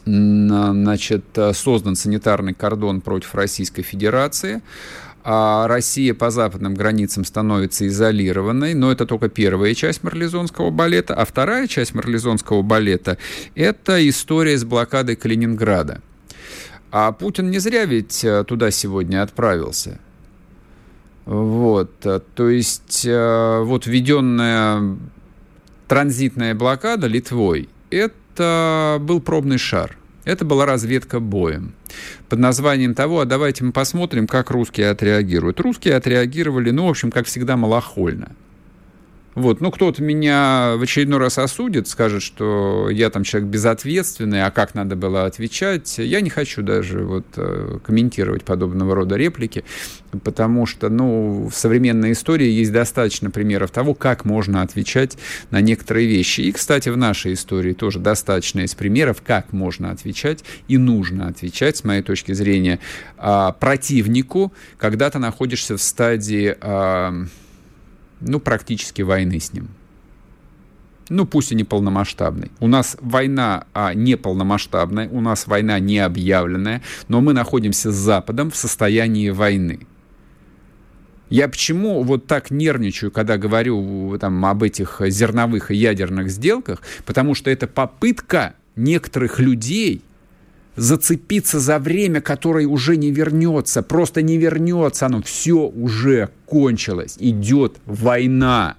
[0.06, 4.62] значит, создан санитарный кордон против Российской Федерации,
[5.24, 11.26] а Россия по западным границам становится изолированной, но это только первая часть марлезонского балета, а
[11.26, 13.18] вторая часть марлезонского балета–
[13.56, 16.02] это история с блокадой Калининграда.
[16.92, 20.00] А Путин не зря ведь э, туда сегодня отправился.
[21.26, 24.98] Вот, э, то есть э, вот введенная
[25.88, 29.98] транзитная блокада Литвой, это был пробный шар.
[30.24, 31.74] Это была разведка боем.
[32.30, 35.60] Под названием того, а давайте мы посмотрим, как русские отреагируют.
[35.60, 38.32] Русские отреагировали, ну, в общем, как всегда, малохольно.
[39.36, 44.50] Вот, ну, кто-то меня в очередной раз осудит, скажет, что я там человек безответственный, а
[44.50, 45.98] как надо было отвечать.
[45.98, 49.66] Я не хочу даже вот э, комментировать подобного рода реплики,
[50.24, 55.18] потому что, ну, в современной истории есть достаточно примеров того, как можно отвечать
[55.52, 56.40] на некоторые вещи.
[56.40, 61.76] И, кстати, в нашей истории тоже достаточно есть примеров, как можно отвечать и нужно отвечать,
[61.76, 62.80] с моей точки зрения,
[63.18, 67.26] а, противнику, когда ты находишься в стадии а,
[68.22, 69.70] ну, практически войны с ним.
[71.10, 72.52] Ну, пусть и не полномасштабной.
[72.60, 77.96] У нас война а, не полномасштабная, у нас война не объявленная, но мы находимся с
[77.96, 79.88] Западом в состоянии войны.
[81.30, 86.82] Я почему вот так нервничаю, когда говорю там, об этих зерновых и ядерных сделках?
[87.06, 90.02] Потому что это попытка некоторых людей–
[90.76, 97.78] зацепиться за время, которое уже не вернется, просто не вернется, оно все уже кончилось, идет
[97.86, 98.76] война.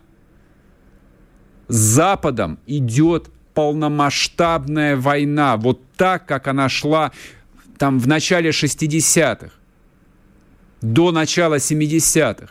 [1.68, 7.12] С Западом идет полномасштабная война, вот так, как она шла
[7.78, 9.50] там в начале 60-х,
[10.82, 12.50] до начала 70-х.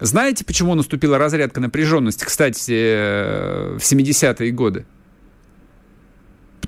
[0.00, 4.86] Знаете, почему наступила разрядка напряженности, кстати, э, в 70-е годы?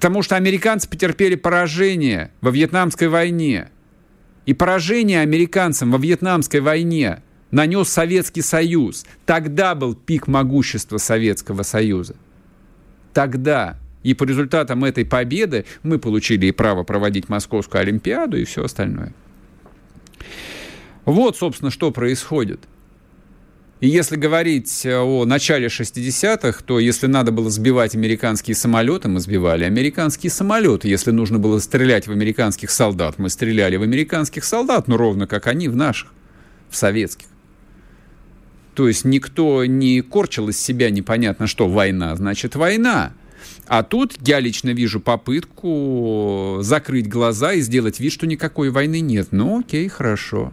[0.02, 3.68] Потому что американцы потерпели поражение во Вьетнамской войне.
[4.46, 9.06] И поражение американцам во Вьетнамской войне нанес Советский Союз.
[9.26, 12.16] Тогда был пик могущества Советского Союза.
[13.14, 13.78] Тогда.
[14.02, 19.12] И по результатам этой победы мы получили и право проводить Московскую Олимпиаду и все остальное.
[21.04, 22.58] Вот, собственно, что происходит.
[23.82, 29.18] И если говорить э, о начале 60-х, то если надо было сбивать американские самолеты, мы
[29.18, 30.86] сбивали американские самолеты.
[30.86, 35.48] Если нужно было стрелять в американских солдат, мы стреляли в американских солдат, ну ровно как
[35.48, 36.12] они в наших,
[36.70, 37.26] в советских.
[38.74, 43.14] То есть никто не корчил из себя непонятно что, война значит война.
[43.66, 49.32] А тут я лично вижу попытку закрыть глаза и сделать вид, что никакой войны нет.
[49.32, 50.52] Ну окей, хорошо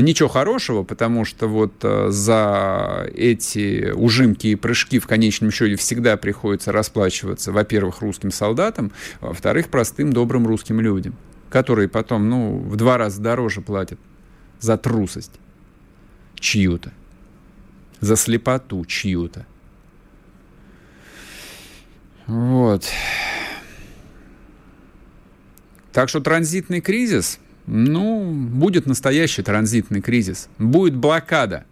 [0.00, 6.16] ничего хорошего, потому что вот э, за эти ужимки и прыжки в конечном счете всегда
[6.16, 11.14] приходится расплачиваться, во-первых, русским солдатам, а во-вторых, простым добрым русским людям,
[11.50, 13.98] которые потом, ну, в два раза дороже платят
[14.60, 15.32] за трусость
[16.36, 16.92] чью-то,
[18.00, 19.46] за слепоту чью-то.
[22.26, 22.86] Вот.
[25.92, 30.48] Так что транзитный кризис– ну, будет настоящий транзитный кризис.
[30.58, 31.64] Будет блокада.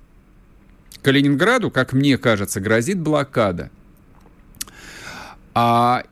[1.03, 3.71] Калининграду, как мне кажется, грозит блокада.
[5.55, 6.05] А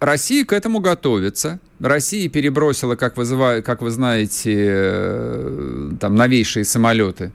[0.00, 1.60] Россия к этому готовится.
[1.80, 7.32] Россия перебросила, как вы, как вы знаете, э, там новейшие самолеты,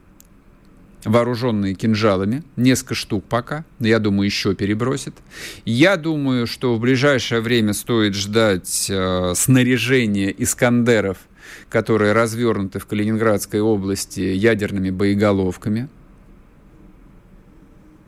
[1.03, 2.43] вооруженные кинжалами.
[2.55, 3.65] Несколько штук пока.
[3.79, 5.15] Я думаю, еще перебросит.
[5.65, 11.17] Я думаю, что в ближайшее время стоит ждать э, снаряжения Искандеров
[11.69, 15.89] которые развернуты в Калининградской области ядерными боеголовками.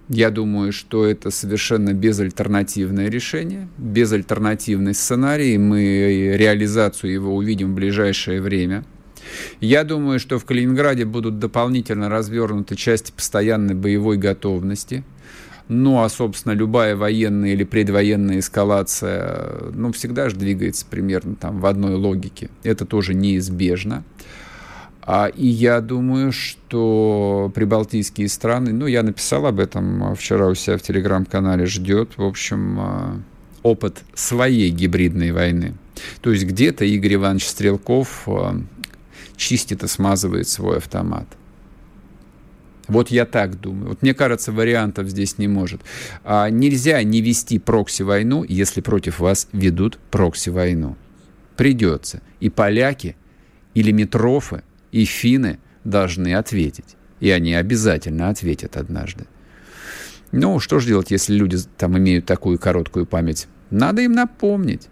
[0.10, 5.58] Я думаю, что это совершенно безальтернативное решение, безальтернативный сценарий.
[5.58, 8.84] Мы реализацию его увидим в ближайшее время.
[9.62, 15.04] Я думаю, что в Калининграде будут дополнительно развернуты части постоянной боевой готовности–
[15.74, 21.66] ну, а, собственно, любая военная или предвоенная эскалация, ну, всегда же двигается примерно там в
[21.66, 22.50] одной логике.
[22.64, 24.04] Это тоже неизбежно.
[25.02, 30.78] А, и я думаю, что прибалтийские страны, ну, я написал об этом вчера у себя
[30.78, 33.20] в телеграм-канале, ждет, в общем, а,
[33.64, 35.76] опыт своей гибридной войны.
[36.20, 38.62] То есть где-то Игорь Иванович Стрелков а,
[39.38, 41.28] чистит и смазывает свой автомат.
[42.92, 43.88] Вот я так думаю.
[43.88, 45.80] Вот мне кажется, вариантов здесь не может.
[46.26, 50.98] А нельзя не вести прокси-войну, если против вас ведут прокси-войну.
[51.56, 52.22] Придется.
[52.42, 53.16] И поляки,
[53.76, 56.98] и лимитрофы, и финны должны ответить.
[57.22, 59.26] И они обязательно ответят однажды.
[60.34, 63.48] Ну, что же делать, если люди там имеют такую короткую память?
[63.70, 64.90] Надо им напомнить,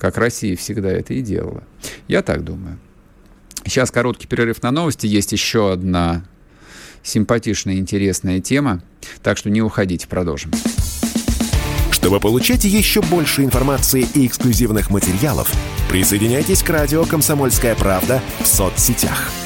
[0.00, 1.62] как Россия всегда это и делала.
[2.08, 2.80] Я так думаю.
[3.64, 5.06] Сейчас короткий перерыв на новости.
[5.06, 6.24] Есть еще одна
[7.06, 8.82] симпатичная, интересная тема.
[9.22, 10.50] Так что не уходите, продолжим.
[11.90, 15.52] Чтобы получать еще больше информации и эксклюзивных материалов,
[15.88, 19.30] присоединяйтесь к радио «Комсомольская правда» в соцсетях–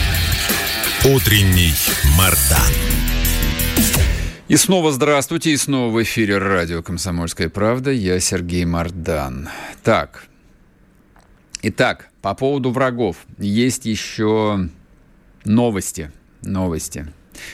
[1.03, 1.73] Утренний
[2.15, 2.71] Мардан.
[4.47, 7.89] И снова здравствуйте, и снова в эфире радио «Комсомольская правда».
[7.89, 9.49] Я Сергей Мардан.
[9.83, 10.25] Так,
[11.63, 13.25] итак, по поводу врагов.
[13.39, 14.69] Есть еще
[15.43, 16.11] новости.
[16.43, 17.11] Новости.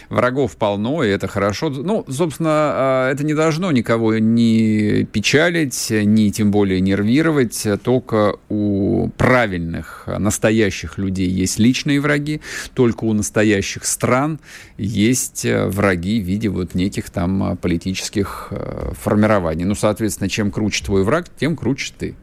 [0.10, 1.70] Врагов полно, и это хорошо.
[1.70, 7.68] Ну, собственно, а, это не должно никого ни печалить, ни тем более нервировать.
[7.84, 12.42] Только у правильных, настоящих людей есть личные враги,
[12.74, 14.40] только у настоящих стран
[14.78, 19.66] есть э, враги в виде вот неких там политических э, формирований.
[19.66, 22.16] Ну, соответственно, чем круче твой враг, тем круче ты.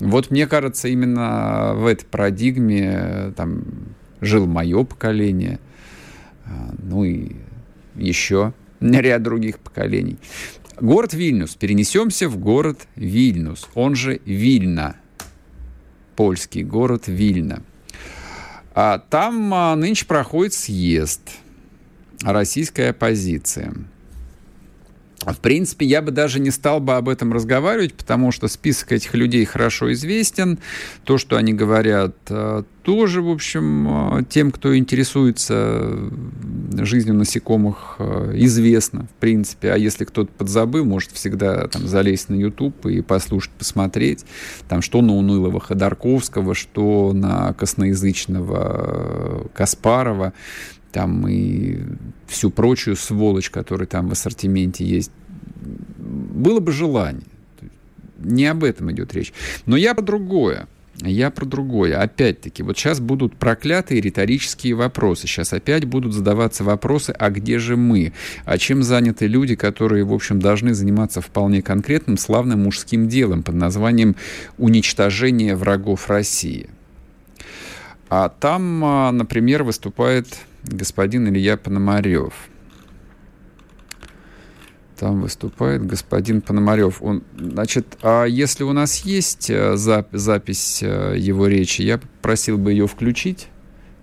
[0.00, 3.62] Вот мне кажется, именно в этой парадигме э, там
[4.20, 5.60] жил мое поколение–
[6.78, 7.32] ну и
[7.94, 10.18] еще ряд других поколений.
[10.80, 11.54] Город Вильнюс.
[11.54, 14.96] Перенесемся в город Вильнюс, он же Вильна.
[16.16, 17.62] Польский город Вильна.
[18.74, 21.20] А там а, нынче проходит съезд.
[22.22, 23.74] Российская оппозиция.
[25.24, 29.14] В принципе, я бы даже не стал бы об этом разговаривать, потому что список этих
[29.14, 30.58] людей хорошо известен.
[31.04, 35.96] То, что они говорят, э, тоже, в общем, э, тем, кто интересуется
[36.78, 39.70] жизнью насекомых, э, известно, в принципе.
[39.72, 44.24] А если кто-то подзабыл, может всегда там залезть на YouTube и послушать, посмотреть,
[44.68, 50.32] там, что на унылого Ходорковского, что на косноязычного Каспарова
[50.92, 51.80] там и
[52.26, 55.10] всю прочую сволочь, которая там в ассортименте есть.
[55.98, 57.26] Было бы желание.
[58.18, 59.32] Не об этом идет речь.
[59.66, 60.68] Но я про другое.
[61.00, 62.00] Я про другое.
[62.00, 65.26] Опять-таки, вот сейчас будут проклятые риторические вопросы.
[65.26, 68.12] Сейчас опять будут задаваться вопросы, а где же мы?
[68.44, 73.54] А чем заняты люди, которые, в общем, должны заниматься вполне конкретным, славным мужским делом под
[73.54, 74.16] названием
[74.58, 76.68] уничтожение врагов России?
[78.08, 80.28] А там, а, например, выступает
[80.64, 82.34] господин Илья Пономарев.
[84.98, 87.02] Там выступает господин Пономарев.
[87.02, 92.70] Он, значит, а если у нас есть э, запись э, его речи, я просил бы
[92.70, 93.48] ее включить.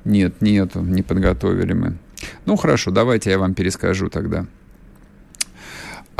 [0.04, 1.98] Нет, нету, не подготовили мы.
[2.46, 4.46] Ну хорошо, давайте я вам перескажу тогда.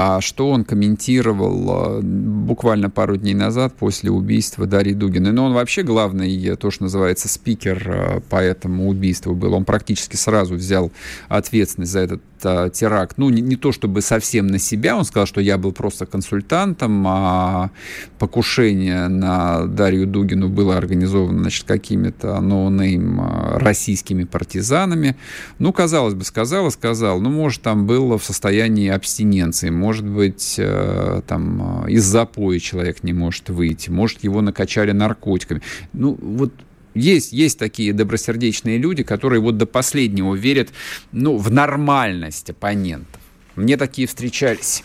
[0.02, 5.34] А что он комментировал э, буквально пару дней назад после убийства Дарьи Дугиной?
[5.34, 9.54] Ну, он вообще главный, то, что называется, спикер по этому убийству был.
[9.54, 10.94] Он практически сразу взял
[11.28, 15.26] ответственность за этот э, теракт, ну, не, не то чтобы совсем на себя, он сказал,
[15.26, 17.72] что я был просто консультантом, а
[18.18, 25.16] покушение на Дарью Дугину было организовано, значит, какими-то no name, но российскими партизанами.
[25.60, 30.56] Ну, казалось бы, сказал и сказал, ну, может, там было в состоянии абстиненции, может быть,
[30.58, 35.62] э, там из запоя человек не может выйти, может, его накачали наркотиками.
[35.94, 36.52] Ну, вот
[36.94, 40.70] есть, есть такие добросердечные люди, которые вот до последнего верят
[41.12, 43.22] ну, в нормальность оппонентов.
[43.56, 44.84] Мне такие встречались.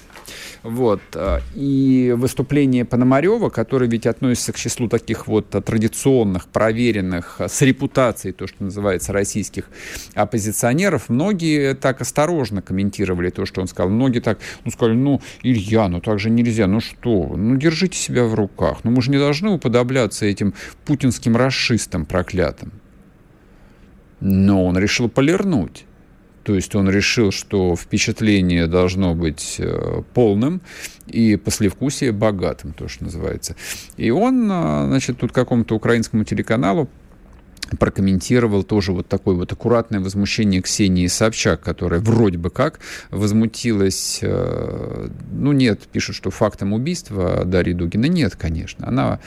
[0.63, 1.01] Вот.
[1.15, 8.33] Э, и выступление Пономарева, который ведь относится к числу таких вот традиционных, проверенных, с репутацией,
[8.33, 9.69] то, что называется, российских
[10.15, 13.91] оппозиционеров, многие так осторожно комментировали то, что он сказал.
[13.91, 18.25] Многие так, ну, сказали, ну, Илья, ну, так же нельзя, ну что ну, держите себя
[18.25, 18.79] в руках.
[18.85, 20.55] Ну, мы же не должны уподобляться этим
[20.85, 22.73] путинским расистам проклятым.
[24.21, 25.85] Но он решил полирнуть.
[26.45, 30.61] То есть он решил, что впечатление должно быть э, полным
[31.07, 33.57] и послевкусие богатым, то, что называется.
[33.97, 36.89] И он, э, значит, тут какому-то украинскому телеканалу
[37.79, 42.79] прокомментировал тоже вот такое вот аккуратное возмущение Ксении Собчак, которая вроде бы как
[43.11, 48.87] возмутилась, э, ну нет, пишут, что фактом убийства Дарьи Дугина нет, конечно.
[48.87, 49.19] Она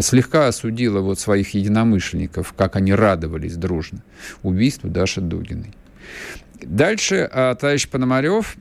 [0.00, 4.02] слегка осудила вот своих единомышленников, как они радовались дружно
[4.42, 5.72] убийству Даши Дугиной.
[6.62, 8.56] Дальше а, товарищ Пономарев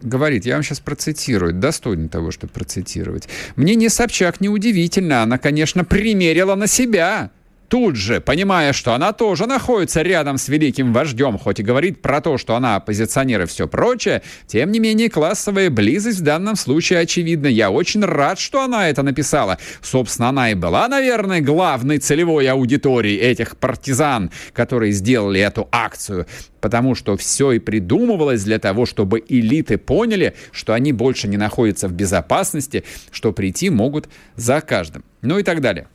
[0.00, 3.28] говорит, я вам сейчас процитирую, достойно того, чтобы процитировать.
[3.56, 7.30] Мне не Собчак неудивительно, она, конечно, примерила на себя
[7.72, 12.20] тут же, понимая, что она тоже находится рядом с великим вождем, хоть и говорит про
[12.20, 16.98] то, что она оппозиционер и все прочее, тем не менее классовая близость в данном случае
[16.98, 17.46] очевидна.
[17.46, 19.56] Я очень рад, что она это написала.
[19.80, 26.26] Собственно, она и была, наверное, главной целевой аудиторией этих партизан, которые сделали эту акцию
[26.60, 31.88] потому что все и придумывалось для того, чтобы элиты поняли, что они больше не находятся
[31.88, 35.02] в безопасности, что прийти могут за каждым.
[35.22, 35.88] Ну и так далее.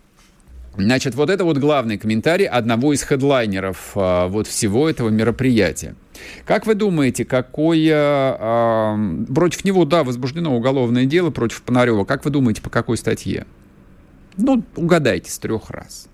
[0.77, 5.95] Значит, вот это вот главный комментарий одного из хедлайнеров а, вот всего этого мероприятия.
[6.45, 7.95] Как вы думаете, какое...
[8.39, 8.95] А,
[9.33, 12.05] против него, да, возбуждено уголовное дело против Панарева.
[12.05, 13.47] Как вы думаете, по какой статье?
[14.37, 16.07] Ну, угадайте с трех раз.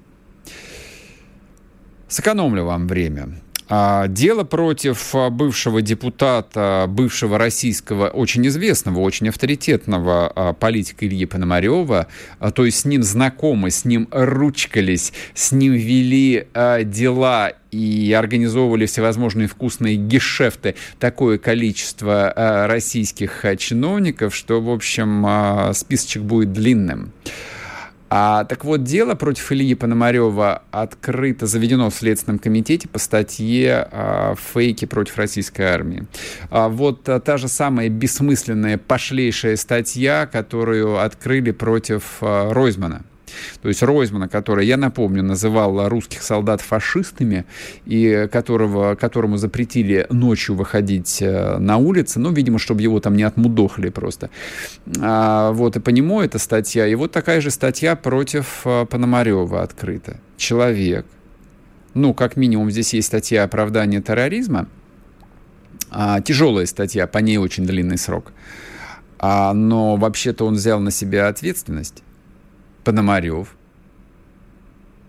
[2.08, 3.43] Сэкономлю вам время.
[3.70, 11.26] А, дело против а, бывшего депутата, бывшего российского, очень известного, очень авторитетного а, политика Ильи
[11.26, 12.08] Пономарева,
[12.56, 16.48] то есть с ним знакомы, с ним ручкались, с ним вели
[16.84, 26.54] дела и организовывали всевозможные вкусные гешефты такое количество российских чиновников, что, в общем, списочек будет
[26.54, 27.12] длинным.
[28.16, 34.36] А, так вот, дело против Ильи Пономарева открыто заведено в Следственном комитете по статье а,
[34.54, 36.06] «Фейки против российской армии».
[36.52, 43.02] А, вот а, та же самая бессмысленная, пошлейшая статья, которую открыли против а, Ройзмана–
[43.62, 47.46] то есть Ройзмана, который, я напомню, называл русских солдат фашистами,
[47.86, 53.24] и которого, которому запретили ночью выходить э, на улицы, ну, видимо, чтобы его там не
[53.24, 54.30] отмудохали просто.
[55.00, 56.88] А, вот, и по нему эта статья.
[56.88, 60.20] И вот такая же статья против э, Пономарева открыта.
[60.38, 61.06] Человек.
[61.94, 64.68] Ну, как минимум, здесь есть статья оправдания терроризма.
[65.92, 68.34] А, тяжелая статья, по ней очень длинный срок.
[69.20, 72.03] А, но вообще-то он взял на себя ответственность.
[72.84, 73.56] Пономарев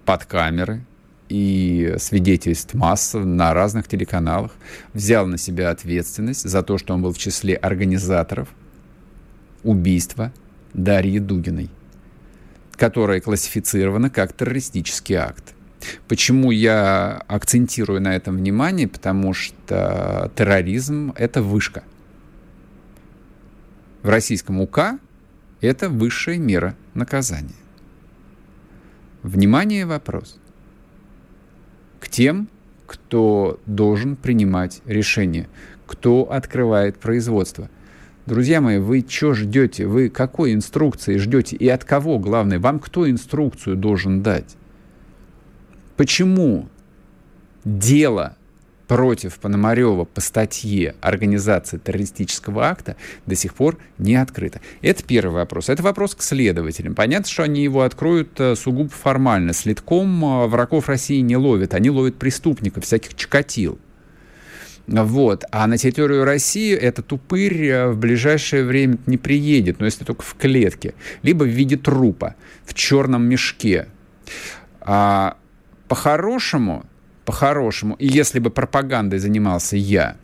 [0.04, 0.84] под камеры
[1.28, 4.52] и свидетельств масса на разных телеканалах
[4.92, 8.48] взял на себя ответственность за то, что он был в числе организаторов
[9.64, 10.32] убийства
[10.72, 11.70] Дарьи Дугиной,
[12.72, 15.54] которое классифицировано как террористический акт.
[16.06, 18.86] Почему я акцентирую на этом внимание?
[18.88, 21.82] Потому что терроризм— это вышка.
[24.02, 24.98] В российском УК
[25.60, 27.54] это высшая мера наказания.
[29.24, 30.36] Внимание, вопрос.
[31.98, 32.46] К тем,
[32.86, 35.48] кто должен принимать решения,
[35.86, 37.70] кто открывает производство.
[38.26, 39.86] Друзья мои, вы что ждете?
[39.86, 41.56] Вы какой инструкции ждете?
[41.56, 42.58] И от кого, главное?
[42.58, 44.56] Вам кто инструкцию должен дать?
[45.96, 46.68] Почему
[47.64, 48.36] дело
[48.86, 54.60] против Пономарева по статье организации террористического акта до сих пор не открыто.
[54.82, 55.68] Это первый вопрос.
[55.68, 56.94] Это вопрос к следователям.
[56.94, 59.52] Понятно, что они его откроют э, сугубо формально.
[59.52, 61.74] Следком э, врагов России не ловят.
[61.74, 63.78] Они ловят преступников, всяких чикатил.
[64.86, 65.44] Вот.
[65.50, 70.22] А на территорию России этот упырь э, в ближайшее время не приедет, но если только
[70.22, 73.88] в клетке, либо в виде трупа, в черном мешке.
[74.80, 75.38] А
[75.88, 76.84] по-хорошему,
[77.24, 80.16] по-хорошему, и если бы пропагандой занимался я,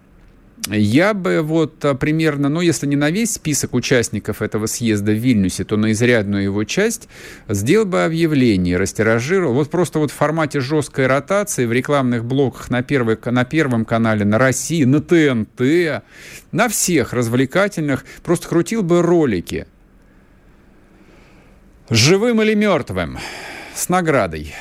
[0.68, 5.16] я бы вот а, примерно, ну, если не на весь список участников этого съезда в
[5.16, 7.08] Вильнюсе, то на изрядную его часть
[7.48, 9.54] сделал бы объявление, растиражировал.
[9.54, 14.24] Вот просто вот в формате жесткой ротации в рекламных блоках на, первой, на Первом канале,
[14.24, 16.04] на России, на ТНТ,
[16.52, 19.66] на всех развлекательных, просто крутил бы ролики.
[21.88, 23.18] Живым или мертвым,
[23.74, 24.54] с наградой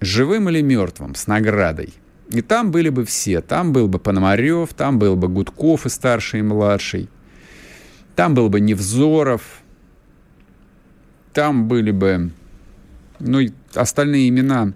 [0.00, 1.94] живым или мертвым, с наградой.
[2.30, 3.40] И там были бы все.
[3.40, 7.08] Там был бы Пономарев, там был бы Гудков и старший, и младший.
[8.16, 9.42] Там был бы Невзоров.
[11.32, 12.30] Там были бы...
[13.20, 14.72] Ну, и остальные имена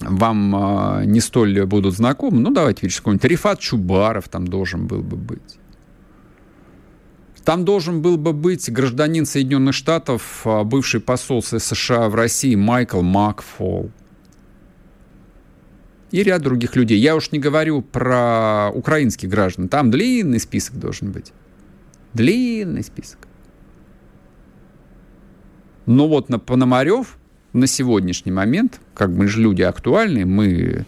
[0.00, 2.38] вам э, не столь будут знакомы.
[2.40, 5.58] Ну, давайте видите, какой-нибудь Рифат Чубаров там должен был бы быть.
[7.44, 13.00] Там должен был бы быть гражданин Соединенных Штатов, а, бывший посол США в России Майкл
[13.00, 13.90] Макфол
[16.10, 16.98] и ряд других людей.
[16.98, 19.68] Я уж не говорю про украинских граждан.
[19.68, 21.32] Там длинный список должен быть.
[22.14, 23.28] Длинный список.
[25.86, 27.18] Но вот на Пономарев
[27.52, 30.86] на сегодняшний момент, как мы же люди актуальные, мы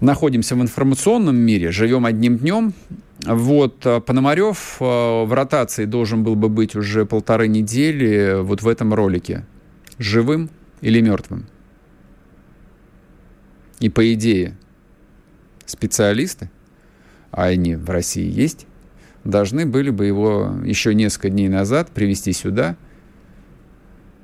[0.00, 2.74] находимся в информационном мире, живем одним днем.
[3.24, 8.68] Вот э, Пономарев э, в ротации должен был бы быть уже полторы недели вот в
[8.68, 9.46] этом ролике.
[9.98, 10.50] Живым
[10.82, 11.46] или мертвым.
[13.80, 14.56] И по идее
[15.66, 16.50] специалисты,
[17.30, 18.66] а они в России есть,
[19.24, 22.76] должны были бы его еще несколько дней назад привести сюда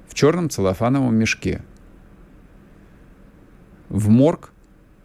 [0.09, 1.62] в черном целлофановом мешке.
[3.88, 4.53] В морг,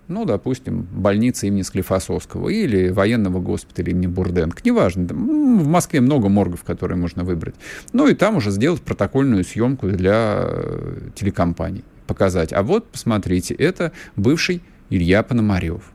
[0.07, 4.61] ну, допустим, больницы имени Склифосовского или военного госпиталя имени Бурденко.
[4.63, 7.55] Неважно, в Москве много моргов, которые можно выбрать.
[7.91, 12.53] Ну и там уже сделать протокольную съемку для э, телекомпаний показать.
[12.53, 15.91] А вот, посмотрите, это бывший Илья Пономарев,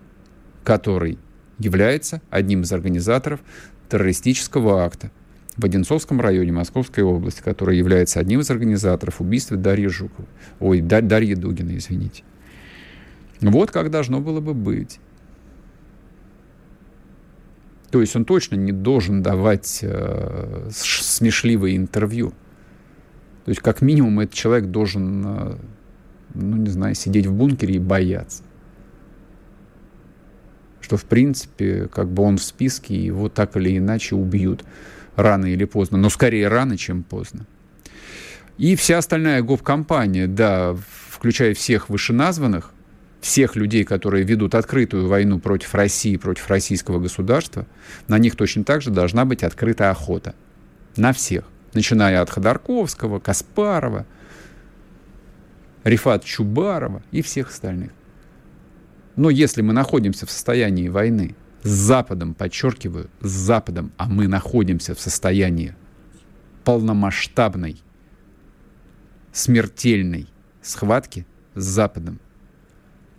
[0.64, 1.18] который
[1.58, 3.40] является одним из организаторов
[3.88, 5.10] террористического акта
[5.56, 10.28] в Одинцовском районе Московской области, который является одним из организаторов убийства Дарьи Жуковой.
[10.60, 12.22] Ой, Дарьи Дугиной, извините.
[13.40, 15.00] Вот как должно было бы быть.
[17.90, 22.30] То есть он точно не должен давать э, смешливые интервью.
[23.44, 25.56] То есть как минимум этот человек должен э,
[26.34, 28.42] ну, не знаю, сидеть в бункере и бояться.
[30.80, 34.64] Что, в принципе, как бы он в списке, его так или иначе убьют
[35.16, 35.98] рано или поздно.
[35.98, 37.46] Но скорее рано, чем поздно.
[38.58, 40.76] И вся остальная гоп-компания, да,
[41.08, 42.72] включая всех вышеназванных,
[43.20, 47.66] всех людей, которые ведут открытую войну против России, против российского государства,
[48.08, 50.34] на них точно так же должна быть открыта охота.
[50.96, 51.44] На всех.
[51.72, 54.04] Начиная от Ходорковского, Каспарова,
[55.84, 57.90] Рифат Чубарова и всех остальных.
[59.16, 64.94] Но если мы находимся в состоянии войны с Западом, подчеркиваю, с Западом, а мы находимся
[64.94, 65.74] в состоянии
[66.64, 67.80] полномасштабной,
[69.32, 70.28] смертельной
[70.62, 72.20] схватки с Западом,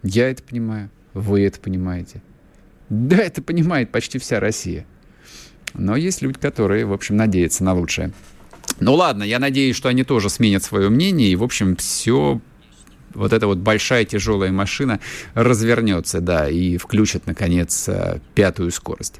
[0.02, 2.22] я это понимаю, вы это понимаете.
[2.90, 4.86] Да, это понимает почти вся Россия.
[5.74, 8.14] Но есть люди, которые, в общем, надеются на лучшее.
[8.80, 12.42] Ну ладно, я надеюсь, что они тоже сменят свое мнение, и, в общем, все
[13.14, 15.00] вот эта вот большая тяжелая машина
[15.34, 19.20] развернется, да, и включит, наконец, э, пятую скорость.